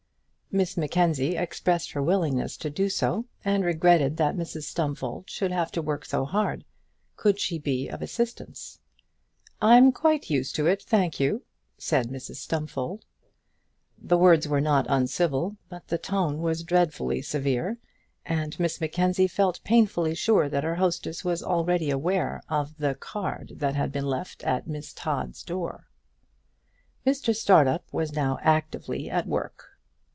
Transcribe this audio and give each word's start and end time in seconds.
Miss 0.53 0.75
Mackenzie 0.75 1.37
expressed 1.37 1.91
her 1.91 2.03
willingness 2.03 2.57
to 2.57 2.69
do 2.69 2.89
so 2.89 3.23
and 3.45 3.63
regretted 3.63 4.17
that 4.17 4.35
Mrs 4.35 4.63
Stumfold 4.63 5.29
should 5.29 5.49
have 5.53 5.71
to 5.71 5.81
work 5.81 6.03
so 6.03 6.25
hard. 6.25 6.65
Could 7.15 7.39
she 7.39 7.57
be 7.57 7.87
of 7.87 8.01
assistance? 8.01 8.77
"I'm 9.61 9.93
quite 9.93 10.29
used 10.29 10.53
to 10.57 10.67
it, 10.67 10.81
thank 10.81 11.21
you," 11.21 11.43
said 11.77 12.09
Mrs 12.09 12.35
Stumfold. 12.35 13.05
The 13.97 14.17
words 14.17 14.45
were 14.45 14.59
not 14.59 14.85
uncivil, 14.89 15.55
but 15.69 15.87
the 15.87 15.97
tone 15.97 16.41
was 16.41 16.63
dreadfully 16.63 17.21
severe, 17.21 17.77
and 18.25 18.59
Miss 18.59 18.81
Mackenzie 18.81 19.29
felt 19.29 19.63
painfully 19.63 20.15
sure 20.15 20.49
that 20.49 20.65
her 20.65 20.75
hostess 20.75 21.23
was 21.23 21.41
already 21.41 21.89
aware 21.89 22.41
of 22.49 22.75
the 22.77 22.95
card 22.95 23.53
that 23.55 23.75
had 23.75 23.93
been 23.93 24.05
left 24.05 24.43
at 24.43 24.67
Miss 24.67 24.91
Todd's 24.91 25.43
door. 25.43 25.87
Mr 27.07 27.33
Startup 27.33 27.85
was 27.93 28.11
now 28.11 28.37
actively 28.41 29.09
at 29.09 29.25
work. 29.27 29.69